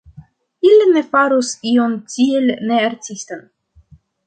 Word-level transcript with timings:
Ili 0.69 0.87
ne 0.93 1.03
farus 1.11 1.51
ion 1.73 1.95
tiel 2.15 2.51
ne-artistan. 2.71 3.47